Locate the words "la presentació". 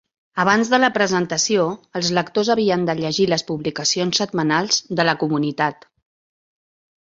0.83-1.65